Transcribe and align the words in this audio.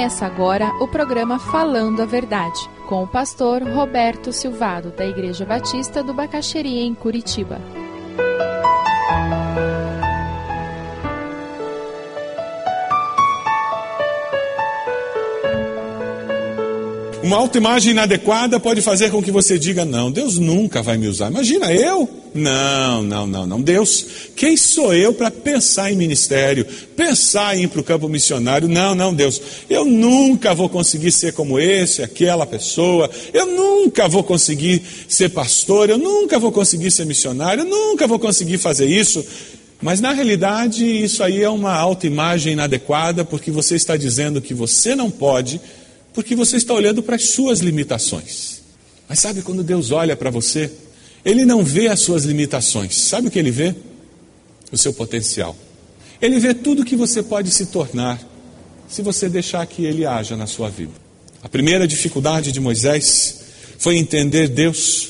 Começa 0.00 0.24
agora 0.24 0.72
o 0.80 0.88
programa 0.88 1.38
Falando 1.38 2.00
a 2.00 2.06
Verdade, 2.06 2.58
com 2.88 3.02
o 3.02 3.06
pastor 3.06 3.62
Roberto 3.62 4.32
Silvado, 4.32 4.90
da 4.96 5.04
Igreja 5.04 5.44
Batista 5.44 6.02
do 6.02 6.14
Bacaxeria, 6.14 6.80
em 6.80 6.94
Curitiba. 6.94 7.60
Uma 17.22 17.36
autoimagem 17.36 17.92
inadequada 17.92 18.58
pode 18.58 18.80
fazer 18.80 19.10
com 19.10 19.22
que 19.22 19.30
você 19.30 19.58
diga: 19.58 19.84
Não, 19.84 20.10
Deus 20.10 20.38
nunca 20.38 20.82
vai 20.82 20.96
me 20.96 21.08
usar. 21.08 21.30
Imagina, 21.30 21.70
eu? 21.74 22.08
Não, 22.34 23.02
não, 23.02 23.26
não, 23.26 23.46
não. 23.46 23.60
Deus, 23.60 24.30
quem 24.34 24.56
sou 24.56 24.94
eu 24.94 25.12
para 25.12 25.29
pensar 25.40 25.90
em 25.90 25.96
ministério, 25.96 26.64
pensar 26.96 27.56
em 27.56 27.64
ir 27.64 27.68
para 27.68 27.80
o 27.80 27.84
campo 27.84 28.08
missionário? 28.08 28.68
Não, 28.68 28.94
não, 28.94 29.12
Deus, 29.12 29.40
eu 29.68 29.84
nunca 29.84 30.54
vou 30.54 30.68
conseguir 30.68 31.10
ser 31.10 31.32
como 31.32 31.58
esse, 31.58 32.02
aquela 32.02 32.46
pessoa, 32.46 33.10
eu 33.32 33.46
nunca 33.46 34.06
vou 34.08 34.22
conseguir 34.22 34.82
ser 35.08 35.30
pastor, 35.30 35.90
eu 35.90 35.98
nunca 35.98 36.38
vou 36.38 36.52
conseguir 36.52 36.90
ser 36.90 37.06
missionário, 37.06 37.62
eu 37.62 37.68
nunca 37.68 38.06
vou 38.06 38.18
conseguir 38.18 38.58
fazer 38.58 38.86
isso. 38.86 39.24
Mas 39.82 40.00
na 40.00 40.12
realidade, 40.12 40.84
isso 40.84 41.24
aí 41.24 41.42
é 41.42 41.48
uma 41.48 41.74
autoimagem 41.74 42.52
inadequada, 42.52 43.24
porque 43.24 43.50
você 43.50 43.74
está 43.74 43.96
dizendo 43.96 44.40
que 44.40 44.52
você 44.52 44.94
não 44.94 45.10
pode 45.10 45.60
porque 46.12 46.34
você 46.34 46.56
está 46.56 46.74
olhando 46.74 47.02
para 47.02 47.16
as 47.16 47.30
suas 47.30 47.60
limitações. 47.60 48.62
Mas 49.08 49.18
sabe 49.20 49.42
quando 49.42 49.62
Deus 49.62 49.90
olha 49.90 50.16
para 50.16 50.30
você? 50.30 50.70
Ele 51.24 51.44
não 51.44 51.64
vê 51.64 51.88
as 51.88 52.00
suas 52.00 52.24
limitações. 52.24 52.96
Sabe 52.96 53.28
o 53.28 53.30
que 53.30 53.38
ele 53.38 53.50
vê? 53.50 53.74
O 54.72 54.78
seu 54.78 54.92
potencial. 54.92 55.56
Ele 56.20 56.38
vê 56.38 56.54
tudo 56.54 56.84
que 56.84 56.96
você 56.96 57.22
pode 57.22 57.50
se 57.50 57.66
tornar 57.66 58.20
se 58.88 59.02
você 59.02 59.28
deixar 59.28 59.64
que 59.66 59.84
ele 59.84 60.04
haja 60.04 60.36
na 60.36 60.46
sua 60.46 60.68
vida. 60.68 60.92
A 61.42 61.48
primeira 61.48 61.86
dificuldade 61.86 62.52
de 62.52 62.60
Moisés 62.60 63.40
foi 63.78 63.96
entender 63.96 64.48
Deus. 64.48 65.08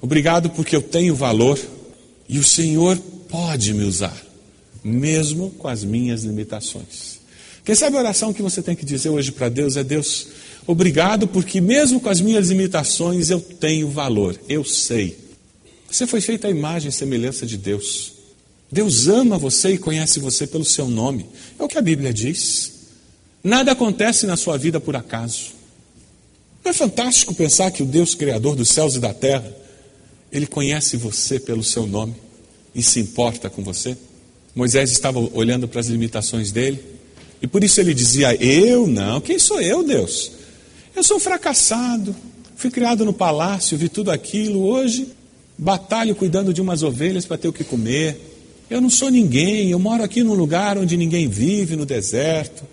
Obrigado 0.00 0.50
porque 0.50 0.74
eu 0.74 0.80
tenho 0.80 1.14
valor 1.14 1.58
e 2.28 2.38
o 2.38 2.44
Senhor 2.44 2.96
pode 3.28 3.74
me 3.74 3.84
usar, 3.84 4.16
mesmo 4.82 5.50
com 5.50 5.68
as 5.68 5.84
minhas 5.84 6.22
limitações. 6.22 7.18
Quem 7.64 7.74
sabe 7.74 7.96
a 7.96 8.00
oração 8.00 8.32
que 8.32 8.40
você 8.40 8.62
tem 8.62 8.74
que 8.74 8.84
dizer 8.84 9.10
hoje 9.10 9.30
para 9.30 9.50
Deus 9.50 9.76
é: 9.76 9.84
Deus, 9.84 10.28
obrigado, 10.66 11.28
porque 11.28 11.60
mesmo 11.60 12.00
com 12.00 12.08
as 12.08 12.20
minhas 12.20 12.48
limitações 12.48 13.28
eu 13.28 13.40
tenho 13.40 13.90
valor, 13.90 14.40
eu 14.48 14.64
sei. 14.64 15.18
Você 15.90 16.06
foi 16.06 16.20
feito 16.20 16.46
à 16.46 16.50
imagem 16.50 16.88
e 16.88 16.92
semelhança 16.92 17.44
de 17.44 17.58
Deus. 17.58 18.17
Deus 18.70 19.08
ama 19.08 19.38
você 19.38 19.70
e 19.70 19.78
conhece 19.78 20.20
você 20.20 20.46
pelo 20.46 20.64
seu 20.64 20.88
nome. 20.88 21.26
É 21.58 21.62
o 21.62 21.68
que 21.68 21.78
a 21.78 21.82
Bíblia 21.82 22.12
diz. 22.12 22.72
Nada 23.42 23.72
acontece 23.72 24.26
na 24.26 24.36
sua 24.36 24.58
vida 24.58 24.78
por 24.78 24.94
acaso. 24.94 25.52
Não 26.64 26.70
é 26.70 26.74
fantástico 26.74 27.34
pensar 27.34 27.70
que 27.70 27.82
o 27.82 27.86
Deus 27.86 28.14
Criador 28.14 28.54
dos 28.54 28.68
céus 28.68 28.96
e 28.96 29.00
da 29.00 29.14
terra, 29.14 29.50
Ele 30.30 30.46
conhece 30.46 30.96
você 30.96 31.40
pelo 31.40 31.64
seu 31.64 31.86
nome 31.86 32.14
e 32.74 32.82
se 32.82 33.00
importa 33.00 33.48
com 33.48 33.62
você? 33.62 33.96
Moisés 34.54 34.90
estava 34.90 35.18
olhando 35.18 35.66
para 35.66 35.80
as 35.80 35.86
limitações 35.86 36.50
dele 36.52 36.82
e 37.40 37.46
por 37.46 37.62
isso 37.62 37.80
ele 37.80 37.94
dizia: 37.94 38.34
Eu 38.34 38.86
não, 38.86 39.20
quem 39.20 39.38
sou 39.38 39.60
eu, 39.60 39.82
Deus? 39.82 40.32
Eu 40.94 41.04
sou 41.04 41.16
um 41.16 41.20
fracassado, 41.20 42.14
fui 42.56 42.70
criado 42.70 43.04
no 43.04 43.12
palácio, 43.12 43.78
vi 43.78 43.88
tudo 43.88 44.10
aquilo, 44.10 44.64
hoje 44.64 45.08
batalho 45.56 46.14
cuidando 46.14 46.54
de 46.54 46.62
umas 46.62 46.84
ovelhas 46.84 47.26
para 47.26 47.36
ter 47.36 47.48
o 47.48 47.52
que 47.52 47.64
comer. 47.64 48.37
Eu 48.70 48.80
não 48.80 48.90
sou 48.90 49.10
ninguém, 49.10 49.70
eu 49.70 49.78
moro 49.78 50.02
aqui 50.02 50.22
num 50.22 50.34
lugar 50.34 50.76
onde 50.76 50.96
ninguém 50.96 51.26
vive, 51.26 51.74
no 51.74 51.86
deserto. 51.86 52.64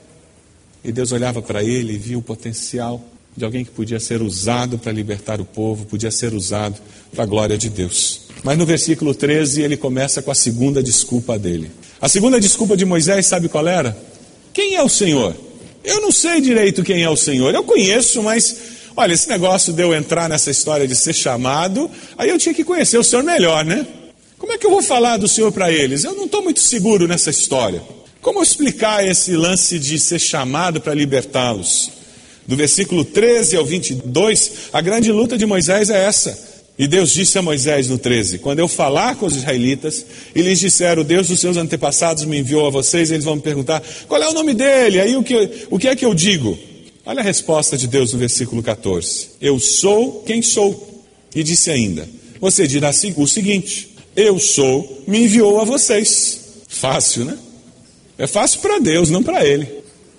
E 0.83 0.91
Deus 0.91 1.11
olhava 1.11 1.41
para 1.41 1.63
ele 1.63 1.93
e 1.93 1.97
via 1.97 2.17
o 2.17 2.21
potencial 2.21 3.01
de 3.35 3.43
alguém 3.43 3.65
que 3.65 3.71
podia 3.71 3.99
ser 3.99 4.21
usado 4.21 4.77
para 4.77 4.91
libertar 4.91 5.41
o 5.41 5.45
povo, 5.45 5.85
podia 5.85 6.11
ser 6.11 6.33
usado 6.33 6.79
para 7.13 7.23
a 7.23 7.27
glória 7.27 7.57
de 7.57 7.69
Deus. 7.69 8.21
Mas 8.43 8.57
no 8.57 8.65
versículo 8.65 9.13
13 9.13 9.61
ele 9.61 9.75
começa 9.75 10.21
com 10.21 10.31
a 10.31 10.35
segunda 10.35 10.81
desculpa 10.81 11.37
dele. 11.37 11.71
A 11.99 12.07
segunda 12.07 12.39
desculpa 12.39 12.77
de 12.77 12.85
Moisés, 12.85 13.25
sabe 13.25 13.49
qual 13.49 13.67
era? 13.67 13.97
Quem 14.53 14.75
é 14.75 14.83
o 14.83 14.89
Senhor? 14.89 15.35
Eu 15.83 16.01
não 16.01 16.11
sei 16.11 16.39
direito 16.39 16.83
quem 16.83 17.03
é 17.03 17.09
o 17.09 17.15
Senhor. 17.15 17.53
Eu 17.53 17.63
conheço, 17.63 18.21
mas 18.21 18.57
olha, 18.95 19.13
esse 19.13 19.27
negócio 19.27 19.73
de 19.73 19.81
eu 19.81 19.93
entrar 19.93 20.29
nessa 20.29 20.51
história 20.51 20.87
de 20.87 20.95
ser 20.95 21.13
chamado, 21.13 21.89
aí 22.17 22.29
eu 22.29 22.37
tinha 22.37 22.53
que 22.53 22.63
conhecer 22.63 22.97
o 22.97 23.03
Senhor 23.03 23.23
melhor, 23.23 23.65
né? 23.65 23.85
É 24.55 24.57
que 24.57 24.65
eu 24.65 24.71
vou 24.71 24.81
falar 24.81 25.17
do 25.17 25.27
Senhor 25.27 25.51
para 25.51 25.69
eles? 25.69 26.05
Eu 26.05 26.15
não 26.15 26.27
estou 26.27 26.41
muito 26.41 26.61
seguro 26.61 27.09
nessa 27.09 27.29
história. 27.29 27.83
Como 28.21 28.41
explicar 28.41 29.05
esse 29.05 29.35
lance 29.35 29.77
de 29.77 29.99
ser 29.99 30.17
chamado 30.17 30.79
para 30.79 30.93
libertá-los? 30.93 31.91
Do 32.47 32.55
versículo 32.55 33.03
13 33.03 33.57
ao 33.57 33.65
22, 33.65 34.69
a 34.71 34.79
grande 34.79 35.11
luta 35.11 35.37
de 35.37 35.45
Moisés 35.45 35.89
é 35.89 36.05
essa. 36.05 36.63
E 36.79 36.87
Deus 36.87 37.11
disse 37.11 37.37
a 37.37 37.41
Moisés 37.41 37.89
no 37.89 37.97
13: 37.97 38.37
Quando 38.37 38.59
eu 38.59 38.69
falar 38.69 39.17
com 39.17 39.25
os 39.25 39.35
israelitas 39.35 40.05
e 40.33 40.41
lhes 40.41 40.61
disser, 40.61 40.97
o 40.97 41.03
Deus 41.03 41.27
dos 41.27 41.41
seus 41.41 41.57
antepassados 41.57 42.23
me 42.23 42.39
enviou 42.39 42.65
a 42.65 42.69
vocês, 42.69 43.11
eles 43.11 43.25
vão 43.25 43.35
me 43.35 43.41
perguntar, 43.41 43.83
qual 44.07 44.23
é 44.23 44.29
o 44.29 44.33
nome 44.33 44.53
dele? 44.53 45.01
Aí 45.01 45.17
o 45.17 45.23
que, 45.23 45.67
o 45.69 45.77
que 45.77 45.89
é 45.89 45.97
que 45.97 46.05
eu 46.05 46.13
digo? 46.13 46.57
Olha 47.05 47.19
a 47.19 47.23
resposta 47.23 47.77
de 47.77 47.87
Deus 47.87 48.13
no 48.13 48.19
versículo 48.19 48.63
14: 48.63 49.31
Eu 49.41 49.59
sou 49.59 50.23
quem 50.25 50.41
sou. 50.41 51.03
E 51.35 51.43
disse 51.43 51.69
ainda: 51.69 52.07
Você 52.39 52.65
dirá 52.65 52.91
o 53.17 53.27
seguinte: 53.27 53.94
Eu 54.15 54.39
sou, 54.39 55.03
me 55.07 55.23
enviou 55.23 55.59
a 55.59 55.63
vocês. 55.63 56.63
Fácil, 56.67 57.25
né? 57.25 57.37
É 58.17 58.27
fácil 58.27 58.61
para 58.61 58.79
Deus, 58.79 59.09
não 59.09 59.21
para 59.21 59.45
ele. 59.45 59.67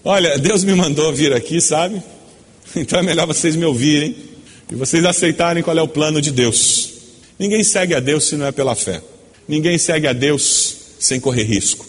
Olha, 0.05 0.39
Deus 0.39 0.63
me 0.63 0.75
mandou 0.75 1.13
vir 1.13 1.33
aqui, 1.33 1.61
sabe? 1.61 2.03
Então 2.75 2.99
é 2.99 3.03
melhor 3.03 3.27
vocês 3.27 3.57
me 3.57 3.65
ouvirem 3.65 4.15
e 4.71 4.75
vocês 4.75 5.03
aceitarem 5.05 5.63
qual 5.63 5.79
é 5.79 5.81
o 5.81 5.89
plano 5.89 6.21
de 6.21 6.31
Deus. 6.31 6.91
Ninguém 7.39 7.63
segue 7.63 7.95
a 7.95 8.01
Deus 8.01 8.25
se 8.25 8.37
não 8.37 8.45
é 8.45 8.53
pela 8.53 8.75
fé. 8.75 9.01
Ninguém 9.49 9.79
segue 9.79 10.07
a 10.07 10.13
Deus 10.13 10.77
sem 10.99 11.19
correr 11.19 11.45
risco. 11.45 11.87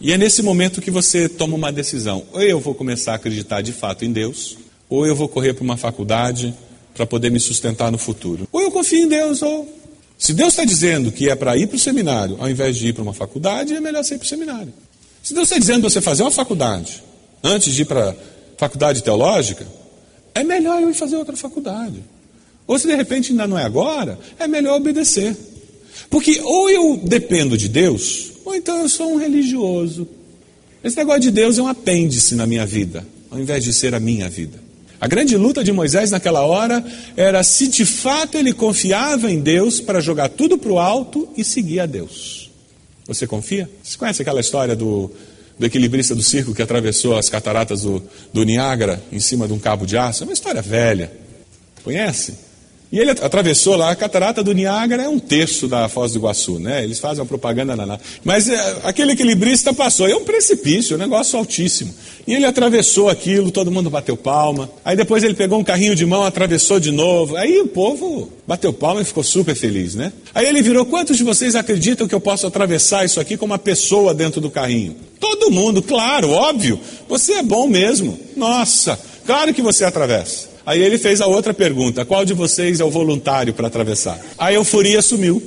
E 0.00 0.12
é 0.12 0.18
nesse 0.18 0.42
momento 0.42 0.80
que 0.80 0.90
você 0.90 1.28
toma 1.28 1.56
uma 1.56 1.70
decisão. 1.70 2.24
Ou 2.32 2.40
eu 2.40 2.58
vou 2.58 2.74
começar 2.74 3.12
a 3.12 3.14
acreditar 3.16 3.60
de 3.60 3.72
fato 3.72 4.04
em 4.04 4.12
Deus, 4.12 4.56
ou 4.88 5.06
eu 5.06 5.14
vou 5.14 5.28
correr 5.28 5.52
para 5.52 5.64
uma 5.64 5.76
faculdade 5.76 6.54
para 6.94 7.04
poder 7.04 7.30
me 7.30 7.38
sustentar 7.38 7.92
no 7.92 7.98
futuro. 7.98 8.48
Ou 8.50 8.62
eu 8.62 8.70
confio 8.70 9.04
em 9.04 9.08
Deus, 9.08 9.42
ou. 9.42 9.68
Se 10.20 10.34
Deus 10.34 10.50
está 10.50 10.66
dizendo 10.66 11.10
que 11.10 11.30
é 11.30 11.34
para 11.34 11.56
ir 11.56 11.66
para 11.66 11.76
o 11.76 11.78
seminário, 11.78 12.36
ao 12.38 12.50
invés 12.50 12.76
de 12.76 12.88
ir 12.88 12.92
para 12.92 13.02
uma 13.02 13.14
faculdade, 13.14 13.74
é 13.74 13.80
melhor 13.80 14.04
você 14.04 14.16
ir 14.16 14.18
para 14.18 14.26
o 14.26 14.28
seminário. 14.28 14.70
Se 15.22 15.32
Deus 15.32 15.46
está 15.46 15.58
dizendo 15.58 15.80
para 15.80 15.88
você 15.88 16.02
fazer 16.02 16.22
uma 16.22 16.30
faculdade 16.30 17.02
antes 17.42 17.74
de 17.74 17.82
ir 17.82 17.84
para 17.86 18.10
a 18.10 18.14
faculdade 18.58 19.02
teológica, 19.02 19.66
é 20.34 20.44
melhor 20.44 20.82
eu 20.82 20.90
ir 20.90 20.94
fazer 20.94 21.16
outra 21.16 21.34
faculdade. 21.38 22.04
Ou 22.66 22.78
se 22.78 22.86
de 22.86 22.94
repente 22.94 23.30
ainda 23.30 23.46
não 23.46 23.58
é 23.58 23.64
agora, 23.64 24.18
é 24.38 24.46
melhor 24.46 24.76
obedecer. 24.76 25.34
Porque 26.10 26.38
ou 26.42 26.68
eu 26.68 27.00
dependo 27.02 27.56
de 27.56 27.66
Deus, 27.66 28.32
ou 28.44 28.54
então 28.54 28.76
eu 28.78 28.90
sou 28.90 29.14
um 29.14 29.16
religioso. 29.16 30.06
Esse 30.84 30.98
negócio 30.98 31.22
de 31.22 31.30
Deus 31.30 31.56
é 31.56 31.62
um 31.62 31.66
apêndice 31.66 32.34
na 32.34 32.46
minha 32.46 32.66
vida, 32.66 33.06
ao 33.30 33.40
invés 33.40 33.64
de 33.64 33.72
ser 33.72 33.94
a 33.94 34.00
minha 34.00 34.28
vida. 34.28 34.69
A 35.00 35.08
grande 35.08 35.36
luta 35.36 35.64
de 35.64 35.72
Moisés 35.72 36.10
naquela 36.10 36.42
hora 36.42 36.84
era 37.16 37.42
se 37.42 37.68
de 37.68 37.86
fato 37.86 38.36
ele 38.36 38.52
confiava 38.52 39.30
em 39.30 39.40
Deus 39.40 39.80
para 39.80 40.00
jogar 40.00 40.28
tudo 40.28 40.58
para 40.58 40.70
o 40.70 40.78
alto 40.78 41.26
e 41.36 41.42
seguir 41.42 41.80
a 41.80 41.86
Deus. 41.86 42.50
Você 43.06 43.26
confia? 43.26 43.68
Você 43.82 43.96
conhece 43.96 44.20
aquela 44.20 44.40
história 44.40 44.76
do, 44.76 45.10
do 45.58 45.64
equilibrista 45.64 46.14
do 46.14 46.22
circo 46.22 46.54
que 46.54 46.60
atravessou 46.60 47.16
as 47.16 47.30
cataratas 47.30 47.80
do, 47.82 48.02
do 48.32 48.44
Niágara 48.44 49.02
em 49.10 49.18
cima 49.18 49.48
de 49.48 49.54
um 49.54 49.58
cabo 49.58 49.86
de 49.86 49.96
aço? 49.96 50.22
É 50.22 50.26
uma 50.26 50.34
história 50.34 50.60
velha. 50.60 51.10
Conhece? 51.82 52.49
E 52.92 52.98
ele 52.98 53.12
atravessou 53.12 53.76
lá, 53.76 53.92
a 53.92 53.94
catarata 53.94 54.42
do 54.42 54.52
Niágara 54.52 55.04
é 55.04 55.08
um 55.08 55.18
terço 55.18 55.68
da 55.68 55.88
Foz 55.88 56.12
do 56.12 56.18
Iguaçu, 56.18 56.58
né? 56.58 56.82
Eles 56.82 56.98
fazem 56.98 57.20
uma 57.20 57.26
propaganda 57.26 57.76
na. 57.76 58.00
Mas 58.24 58.48
é, 58.48 58.78
aquele 58.82 59.12
equilibrista 59.12 59.72
passou, 59.72 60.08
é 60.08 60.16
um 60.16 60.24
precipício, 60.24 60.96
um 60.96 60.98
negócio 60.98 61.38
altíssimo. 61.38 61.94
E 62.26 62.34
ele 62.34 62.44
atravessou 62.44 63.08
aquilo, 63.08 63.52
todo 63.52 63.70
mundo 63.70 63.88
bateu 63.88 64.16
palma. 64.16 64.68
Aí 64.84 64.96
depois 64.96 65.22
ele 65.22 65.34
pegou 65.34 65.60
um 65.60 65.62
carrinho 65.62 65.94
de 65.94 66.04
mão, 66.04 66.24
atravessou 66.24 66.80
de 66.80 66.90
novo. 66.90 67.36
Aí 67.36 67.60
o 67.60 67.68
povo 67.68 68.28
bateu 68.44 68.72
palma 68.72 69.02
e 69.02 69.04
ficou 69.04 69.22
super 69.22 69.54
feliz, 69.54 69.94
né? 69.94 70.12
Aí 70.34 70.46
ele 70.46 70.60
virou: 70.60 70.84
quantos 70.84 71.16
de 71.16 71.22
vocês 71.22 71.54
acreditam 71.54 72.08
que 72.08 72.14
eu 72.14 72.20
posso 72.20 72.44
atravessar 72.48 73.04
isso 73.04 73.20
aqui 73.20 73.36
com 73.36 73.46
uma 73.46 73.58
pessoa 73.58 74.12
dentro 74.12 74.40
do 74.40 74.50
carrinho? 74.50 74.96
Todo 75.20 75.52
mundo, 75.52 75.80
claro, 75.80 76.30
óbvio. 76.30 76.80
Você 77.08 77.34
é 77.34 77.42
bom 77.42 77.68
mesmo. 77.68 78.18
Nossa, 78.36 78.98
claro 79.24 79.54
que 79.54 79.62
você 79.62 79.84
atravessa. 79.84 80.49
Aí 80.70 80.80
ele 80.80 80.98
fez 80.98 81.20
a 81.20 81.26
outra 81.26 81.52
pergunta: 81.52 82.04
qual 82.04 82.24
de 82.24 82.32
vocês 82.32 82.78
é 82.78 82.84
o 82.84 82.90
voluntário 82.92 83.52
para 83.52 83.66
atravessar? 83.66 84.24
A 84.38 84.52
euforia 84.52 85.02
sumiu. 85.02 85.42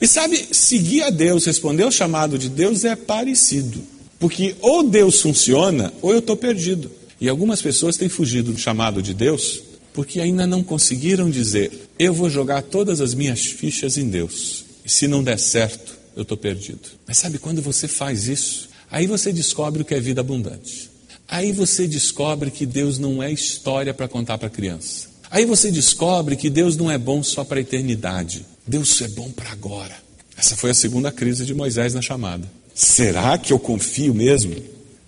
E 0.00 0.06
sabe, 0.06 0.48
seguir 0.50 1.02
a 1.02 1.10
Deus, 1.10 1.44
responder 1.44 1.82
ao 1.82 1.92
chamado 1.92 2.38
de 2.38 2.48
Deus 2.48 2.82
é 2.82 2.96
parecido. 2.96 3.82
Porque 4.18 4.56
ou 4.62 4.82
Deus 4.82 5.20
funciona, 5.20 5.92
ou 6.00 6.10
eu 6.10 6.20
estou 6.20 6.38
perdido. 6.38 6.90
E 7.20 7.28
algumas 7.28 7.60
pessoas 7.60 7.98
têm 7.98 8.08
fugido 8.08 8.50
do 8.50 8.58
chamado 8.58 9.02
de 9.02 9.12
Deus 9.12 9.62
porque 9.92 10.20
ainda 10.20 10.46
não 10.46 10.62
conseguiram 10.62 11.28
dizer: 11.28 11.90
eu 11.98 12.14
vou 12.14 12.30
jogar 12.30 12.62
todas 12.62 13.02
as 13.02 13.12
minhas 13.12 13.44
fichas 13.44 13.98
em 13.98 14.08
Deus. 14.08 14.64
E 14.86 14.90
se 14.90 15.06
não 15.06 15.22
der 15.22 15.38
certo, 15.38 15.98
eu 16.16 16.22
estou 16.22 16.38
perdido. 16.38 16.88
Mas 17.06 17.18
sabe 17.18 17.36
quando 17.36 17.60
você 17.60 17.86
faz 17.86 18.26
isso? 18.26 18.70
Aí 18.90 19.06
você 19.06 19.34
descobre 19.34 19.82
o 19.82 19.84
que 19.84 19.94
é 19.94 20.00
vida 20.00 20.22
abundante. 20.22 20.91
Aí 21.32 21.50
você 21.50 21.88
descobre 21.88 22.50
que 22.50 22.66
Deus 22.66 22.98
não 22.98 23.22
é 23.22 23.32
história 23.32 23.94
para 23.94 24.06
contar 24.06 24.36
para 24.36 24.50
criança. 24.50 25.06
Aí 25.30 25.46
você 25.46 25.70
descobre 25.70 26.36
que 26.36 26.50
Deus 26.50 26.76
não 26.76 26.90
é 26.90 26.98
bom 26.98 27.22
só 27.22 27.42
para 27.42 27.56
a 27.56 27.62
eternidade. 27.62 28.44
Deus 28.66 29.00
é 29.00 29.08
bom 29.08 29.30
para 29.30 29.50
agora. 29.50 29.96
Essa 30.36 30.56
foi 30.56 30.72
a 30.72 30.74
segunda 30.74 31.10
crise 31.10 31.46
de 31.46 31.54
Moisés 31.54 31.94
na 31.94 32.02
chamada. 32.02 32.46
Será 32.74 33.38
que 33.38 33.50
eu 33.50 33.58
confio 33.58 34.12
mesmo? 34.12 34.54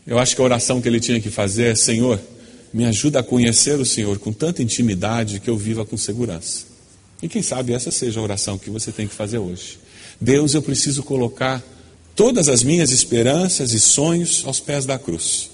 Eu 0.07 0.19
acho 0.19 0.35
que 0.35 0.41
a 0.41 0.45
oração 0.47 0.81
que 0.81 0.89
ele 0.89 0.99
tinha 0.99 1.21
que 1.21 1.29
fazer 1.29 1.73
é: 1.73 1.75
Senhor, 1.75 2.19
me 2.73 2.87
ajuda 2.87 3.21
a 3.21 3.23
conhecer 3.23 3.79
o 3.79 3.85
Senhor 3.85 4.19
com 4.19 4.33
tanta 4.33 4.63
intimidade 4.63 5.41
que 5.41 5.51
eu 5.51 5.59
viva 5.59 5.85
com 5.85 5.99
segurança. 5.99 6.65
E 7.23 7.29
quem 7.29 7.43
sabe 7.43 7.75
essa 7.75 7.91
seja 7.91 8.19
a 8.19 8.23
oração 8.23 8.57
que 8.57 8.71
você 8.71 8.91
tem 8.91 9.07
que 9.07 9.15
fazer 9.15 9.37
hoje. 9.37 9.79
Deus, 10.19 10.55
eu 10.55 10.63
preciso 10.63 11.03
colocar 11.03 11.63
todas 12.17 12.49
as 12.49 12.63
minhas 12.63 12.91
esperanças 12.93 13.75
e 13.75 13.79
sonhos 13.79 14.43
aos 14.47 14.59
pés 14.59 14.87
da 14.87 14.99
cruz, 14.99 15.51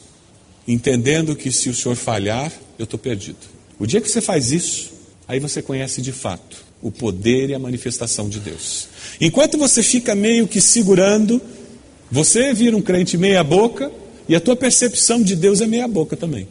entendendo 0.73 1.35
que 1.35 1.51
se 1.51 1.69
o 1.69 1.75
Senhor 1.75 1.97
falhar, 1.97 2.53
eu 2.79 2.85
estou 2.85 2.99
perdido. 2.99 3.39
O 3.79 3.87
dia 3.87 4.01
que 4.01 4.11
você 4.11 4.21
faz 4.21 4.53
isso, 4.53 4.93
aí 5.27 5.41
você 5.41 5.61
conhece 5.61 6.01
de 6.01 6.13
fato 6.13 6.71
o 6.83 6.91
poder 6.91 7.51
e 7.51 7.55
a 7.55 7.59
manifestação 7.59 8.29
de 8.29 8.41
Deus. 8.41 8.89
Enquanto 9.21 9.59
você 9.59 9.83
fica 9.83 10.15
meio 10.15 10.49
que 10.49 10.61
segurando, 10.61 11.41
você 12.11 12.55
vira 12.55 12.77
um 12.77 12.81
crente 12.81 13.19
meia-boca 13.19 13.93
e 14.29 14.35
a 14.35 14.41
tua 14.41 14.57
percepção 14.57 15.23
de 15.23 15.37
Deus 15.37 15.61
é 15.61 15.67
meia-boca 15.67 16.17
também. 16.17 16.49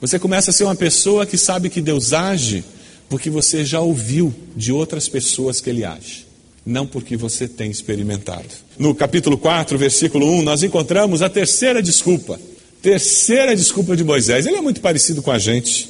Você 0.00 0.18
começa 0.18 0.50
a 0.50 0.54
ser 0.54 0.64
uma 0.64 0.74
pessoa 0.74 1.26
que 1.26 1.36
sabe 1.36 1.70
que 1.70 1.80
Deus 1.80 2.12
age 2.12 2.64
porque 3.08 3.30
você 3.30 3.64
já 3.64 3.80
ouviu 3.80 4.34
de 4.54 4.72
outras 4.72 5.08
pessoas 5.08 5.60
que 5.60 5.70
ele 5.70 5.84
age, 5.84 6.26
não 6.64 6.86
porque 6.86 7.16
você 7.16 7.48
tem 7.48 7.70
experimentado. 7.70 8.48
No 8.78 8.94
capítulo 8.94 9.38
4, 9.38 9.78
versículo 9.78 10.30
1, 10.30 10.42
nós 10.42 10.62
encontramos 10.62 11.22
a 11.22 11.28
terceira 11.28 11.82
desculpa. 11.82 12.38
Terceira 12.80 13.56
desculpa 13.56 13.96
de 13.96 14.04
Moisés. 14.04 14.46
Ele 14.46 14.56
é 14.56 14.60
muito 14.60 14.80
parecido 14.80 15.22
com 15.22 15.30
a 15.30 15.38
gente. 15.38 15.88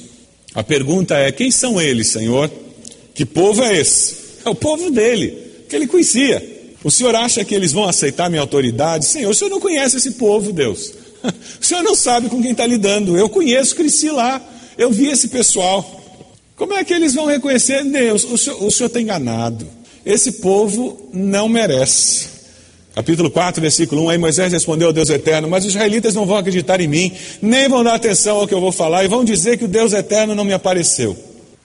A 0.53 0.63
pergunta 0.63 1.15
é: 1.15 1.31
quem 1.31 1.51
são 1.51 1.79
eles, 1.79 2.07
Senhor? 2.07 2.49
Que 3.13 3.25
povo 3.25 3.63
é 3.63 3.77
esse? 3.77 4.15
É 4.45 4.49
o 4.49 4.55
povo 4.55 4.89
dele, 4.89 5.37
que 5.67 5.75
ele 5.75 5.87
conhecia. 5.87 6.57
O 6.83 6.89
senhor 6.89 7.13
acha 7.13 7.43
que 7.43 7.53
eles 7.53 7.73
vão 7.73 7.83
aceitar 7.83 8.29
minha 8.29 8.41
autoridade? 8.41 9.05
Senhor, 9.05 9.29
o 9.29 9.35
senhor 9.35 9.49
não 9.49 9.59
conhece 9.59 9.97
esse 9.97 10.11
povo, 10.11 10.51
Deus. 10.51 10.93
O 11.61 11.65
senhor 11.65 11.83
não 11.83 11.93
sabe 11.93 12.29
com 12.29 12.41
quem 12.41 12.51
está 12.51 12.65
lidando. 12.65 13.17
Eu 13.17 13.27
conheço, 13.27 13.75
cresci 13.75 14.09
lá. 14.09 14.41
Eu 14.77 14.89
vi 14.89 15.07
esse 15.07 15.27
pessoal. 15.27 15.99
Como 16.55 16.73
é 16.73 16.81
que 16.85 16.93
eles 16.93 17.13
vão 17.13 17.25
reconhecer 17.25 17.83
Deus? 17.83 18.23
O 18.23 18.37
senhor, 18.37 18.63
o 18.63 18.71
senhor 18.71 18.87
está 18.87 19.01
enganado. 19.01 19.67
Esse 20.05 20.31
povo 20.31 21.09
não 21.13 21.49
merece. 21.49 22.38
Capítulo 22.99 23.31
4, 23.31 23.61
versículo 23.61 24.03
1. 24.07 24.09
Aí 24.09 24.17
Moisés 24.17 24.51
respondeu 24.51 24.87
ao 24.87 24.93
Deus 24.93 25.09
eterno: 25.09 25.47
Mas 25.47 25.63
os 25.63 25.71
israelitas 25.71 26.15
não 26.15 26.25
vão 26.25 26.35
acreditar 26.35 26.81
em 26.81 26.87
mim, 26.89 27.13
nem 27.41 27.69
vão 27.69 27.81
dar 27.81 27.95
atenção 27.95 28.35
ao 28.35 28.45
que 28.45 28.53
eu 28.53 28.59
vou 28.59 28.73
falar, 28.73 29.05
e 29.05 29.07
vão 29.07 29.23
dizer 29.23 29.57
que 29.57 29.63
o 29.63 29.69
Deus 29.69 29.93
eterno 29.93 30.35
não 30.35 30.43
me 30.43 30.51
apareceu. 30.51 31.15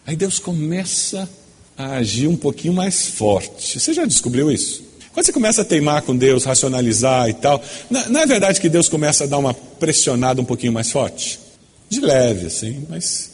Aí 0.07 0.15
Deus 0.15 0.39
começa 0.39 1.29
a 1.77 1.97
agir 1.97 2.29
um 2.29 2.37
pouquinho 2.37 2.73
mais 2.73 3.07
forte. 3.07 3.81
Você 3.81 3.93
já 3.93 4.05
descobriu 4.05 4.49
isso? 4.49 4.85
Quando 5.13 5.27
você 5.27 5.33
começa 5.33 5.63
a 5.63 5.65
teimar 5.65 6.03
com 6.03 6.17
Deus, 6.17 6.45
racionalizar 6.45 7.29
e 7.29 7.35
tal, 7.35 7.61
não 7.91 8.21
é 8.21 8.27
verdade 8.27 8.61
que 8.61 8.69
Deus 8.69 8.89
começa 8.89 9.25
a 9.25 9.27
dar 9.27 9.39
uma 9.39 9.53
pressionada 9.53 10.41
um 10.41 10.45
pouquinho 10.45 10.73
mais 10.73 10.93
forte? 10.93 11.41
De 11.91 11.99
leve, 11.99 12.47
assim, 12.47 12.87
mas 12.89 13.33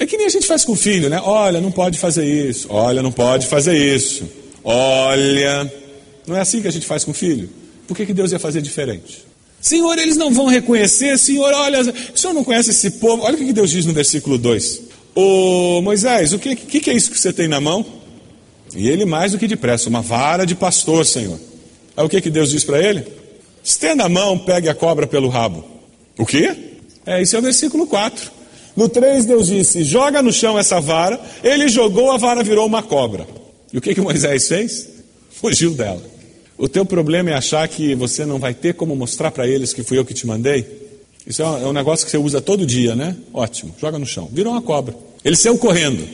é 0.00 0.04
que 0.04 0.16
nem 0.16 0.26
a 0.26 0.30
gente 0.30 0.48
faz 0.48 0.64
com 0.64 0.72
o 0.72 0.76
filho, 0.76 1.08
né? 1.08 1.20
Olha, 1.22 1.60
não 1.60 1.70
pode 1.70 1.96
fazer 1.96 2.26
isso. 2.26 2.66
Olha, 2.70 3.04
não 3.04 3.12
pode 3.12 3.46
fazer 3.46 3.76
isso. 3.76 4.28
Olha. 4.64 5.85
Não 6.26 6.36
é 6.36 6.40
assim 6.40 6.60
que 6.60 6.68
a 6.68 6.72
gente 6.72 6.86
faz 6.86 7.04
com 7.04 7.12
o 7.12 7.14
filho? 7.14 7.48
Por 7.86 7.96
que, 7.96 8.06
que 8.06 8.12
Deus 8.12 8.32
ia 8.32 8.38
fazer 8.38 8.60
diferente? 8.60 9.24
Senhor, 9.60 9.98
eles 9.98 10.16
não 10.16 10.32
vão 10.32 10.46
reconhecer. 10.46 11.18
Senhor, 11.18 11.52
olha, 11.52 11.80
o 11.80 12.18
senhor 12.18 12.32
não 12.32 12.44
conhece 12.44 12.70
esse 12.70 12.92
povo. 12.92 13.22
Olha 13.22 13.34
o 13.34 13.38
que 13.38 13.52
Deus 13.52 13.70
diz 13.70 13.86
no 13.86 13.92
versículo 13.92 14.38
2. 14.38 14.82
Ô 15.14 15.80
Moisés, 15.82 16.32
o 16.32 16.38
que, 16.38 16.54
que, 16.54 16.80
que 16.80 16.90
é 16.90 16.94
isso 16.94 17.10
que 17.10 17.18
você 17.18 17.32
tem 17.32 17.48
na 17.48 17.60
mão? 17.60 17.84
E 18.74 18.88
ele 18.88 19.04
mais 19.04 19.32
do 19.32 19.38
que 19.38 19.46
depressa, 19.46 19.88
uma 19.88 20.02
vara 20.02 20.44
de 20.44 20.54
pastor, 20.54 21.06
Senhor. 21.06 21.38
Aí 21.96 22.04
o 22.04 22.08
que, 22.08 22.20
que 22.20 22.30
Deus 22.30 22.50
diz 22.50 22.64
para 22.64 22.82
ele? 22.82 23.06
Estenda 23.64 24.04
a 24.04 24.08
mão, 24.08 24.38
pegue 24.38 24.68
a 24.68 24.74
cobra 24.74 25.06
pelo 25.06 25.28
rabo. 25.28 25.64
O 26.18 26.26
quê? 26.26 26.54
É, 27.06 27.22
isso 27.22 27.36
é 27.36 27.38
o 27.38 27.42
versículo 27.42 27.86
4. 27.86 28.30
No 28.76 28.88
3, 28.88 29.24
Deus 29.24 29.46
disse: 29.46 29.82
joga 29.82 30.22
no 30.22 30.32
chão 30.32 30.58
essa 30.58 30.80
vara. 30.80 31.18
Ele 31.42 31.66
jogou, 31.68 32.12
a 32.12 32.18
vara 32.18 32.42
virou 32.42 32.66
uma 32.66 32.82
cobra. 32.82 33.26
E 33.72 33.78
o 33.78 33.80
que, 33.80 33.94
que 33.94 34.00
Moisés 34.00 34.48
fez? 34.48 34.88
Fugiu 35.30 35.72
dela. 35.72 36.15
O 36.58 36.68
teu 36.68 36.86
problema 36.86 37.30
é 37.30 37.34
achar 37.34 37.68
que 37.68 37.94
você 37.94 38.24
não 38.24 38.38
vai 38.38 38.54
ter 38.54 38.74
como 38.74 38.96
mostrar 38.96 39.30
para 39.30 39.46
eles 39.46 39.74
que 39.74 39.82
fui 39.82 39.98
eu 39.98 40.04
que 40.04 40.14
te 40.14 40.26
mandei? 40.26 40.64
Isso 41.26 41.42
é 41.42 41.46
um 41.46 41.70
é 41.70 41.72
negócio 41.72 42.06
que 42.06 42.10
você 42.10 42.16
usa 42.16 42.40
todo 42.40 42.64
dia, 42.64 42.94
né? 42.94 43.14
Ótimo, 43.32 43.74
joga 43.78 43.98
no 43.98 44.06
chão. 44.06 44.30
Virou 44.32 44.52
uma 44.52 44.62
cobra. 44.62 44.94
Ele 45.24 45.36
saiu 45.36 45.58
correndo. 45.58 46.06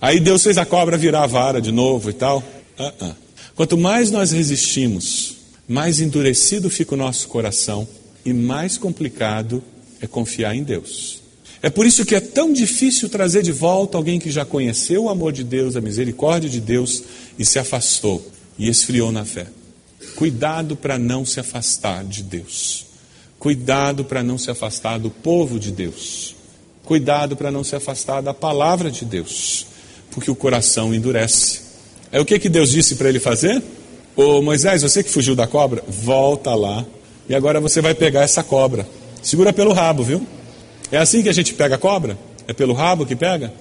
Aí 0.00 0.18
Deus 0.18 0.42
fez 0.42 0.58
a 0.58 0.66
cobra 0.66 0.96
virar 0.96 1.22
a 1.22 1.26
vara 1.26 1.60
de 1.60 1.70
novo 1.70 2.10
e 2.10 2.12
tal. 2.12 2.42
Uh 2.78 3.04
-uh. 3.04 3.14
Quanto 3.54 3.78
mais 3.78 4.10
nós 4.10 4.32
resistimos, 4.32 5.36
mais 5.68 6.00
endurecido 6.00 6.68
fica 6.68 6.94
o 6.94 6.98
nosso 6.98 7.28
coração 7.28 7.86
e 8.24 8.32
mais 8.32 8.76
complicado 8.76 9.62
é 10.00 10.06
confiar 10.06 10.56
em 10.56 10.64
Deus. 10.64 11.22
É 11.62 11.70
por 11.70 11.86
isso 11.86 12.04
que 12.04 12.14
é 12.14 12.20
tão 12.20 12.52
difícil 12.52 13.08
trazer 13.08 13.42
de 13.42 13.52
volta 13.52 13.96
alguém 13.96 14.18
que 14.18 14.30
já 14.30 14.44
conheceu 14.44 15.04
o 15.04 15.08
amor 15.08 15.32
de 15.32 15.44
Deus, 15.44 15.76
a 15.76 15.80
misericórdia 15.80 16.50
de 16.50 16.60
Deus 16.60 17.02
e 17.38 17.44
se 17.44 17.58
afastou 17.58 18.26
e 18.58 18.68
esfriou 18.68 19.12
na 19.12 19.24
fé. 19.24 19.46
Cuidado 20.16 20.76
para 20.76 20.98
não 20.98 21.24
se 21.24 21.40
afastar 21.40 22.04
de 22.04 22.22
Deus. 22.22 22.86
Cuidado 23.38 24.04
para 24.04 24.22
não 24.22 24.38
se 24.38 24.50
afastar 24.50 24.98
do 24.98 25.10
povo 25.10 25.58
de 25.58 25.70
Deus. 25.70 26.34
Cuidado 26.84 27.36
para 27.36 27.50
não 27.50 27.64
se 27.64 27.74
afastar 27.74 28.22
da 28.22 28.32
palavra 28.32 28.90
de 28.90 29.04
Deus, 29.04 29.66
porque 30.10 30.30
o 30.30 30.34
coração 30.34 30.94
endurece. 30.94 31.60
É 32.12 32.20
o 32.20 32.24
que, 32.24 32.38
que 32.38 32.48
Deus 32.48 32.70
disse 32.70 32.94
para 32.94 33.08
ele 33.08 33.18
fazer? 33.18 33.62
Ô 34.14 34.40
Moisés, 34.40 34.82
você 34.82 35.02
que 35.02 35.10
fugiu 35.10 35.34
da 35.34 35.46
cobra, 35.46 35.82
volta 35.88 36.54
lá 36.54 36.86
e 37.28 37.34
agora 37.34 37.60
você 37.60 37.80
vai 37.80 37.94
pegar 37.94 38.22
essa 38.22 38.42
cobra. 38.42 38.86
Segura 39.22 39.52
pelo 39.52 39.72
rabo, 39.72 40.04
viu? 40.04 40.24
É 40.92 40.98
assim 40.98 41.22
que 41.22 41.28
a 41.28 41.32
gente 41.32 41.54
pega 41.54 41.74
a 41.74 41.78
cobra? 41.78 42.16
É 42.46 42.52
pelo 42.52 42.72
rabo 42.72 43.04
que 43.04 43.16
pega? 43.16 43.52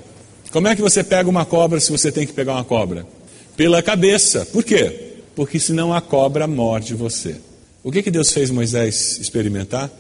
Como 0.52 0.68
é 0.68 0.76
que 0.76 0.82
você 0.82 1.04
pega 1.04 1.28
uma 1.30 1.46
cobra 1.46 1.80
se 1.80 1.92
você 1.92 2.12
tem 2.12 2.28
que 2.28 2.34
pegar 2.34 2.54
uma 2.54 2.64
cobra? 2.64 3.08
Pela 3.58 3.82
cabeça. 3.82 4.46
Por 4.46 4.64
quê? 4.64 5.03
Porque 5.36 5.60
senão 5.60 5.94
a 5.94 6.02
cobra 6.02 6.48
morde 6.48 6.94
você. 6.94 7.36
O 7.84 7.92
que, 7.92 8.04
que 8.04 8.12
Deus 8.12 8.32
fez 8.32 8.50
Moisés 8.50 9.18
experimentar? 9.20 9.92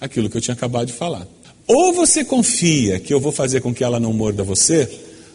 Aquilo 0.00 0.28
que 0.28 0.36
eu 0.36 0.40
tinha 0.40 0.54
acabado 0.54 0.86
de 0.86 0.92
falar. 0.92 1.26
Ou 1.66 1.92
você 1.92 2.24
confia 2.24 2.98
que 2.98 3.14
eu 3.14 3.20
vou 3.20 3.32
fazer 3.32 3.60
com 3.60 3.72
que 3.72 3.84
ela 3.84 4.00
não 4.00 4.12
morda 4.12 4.42
você, 4.42 4.88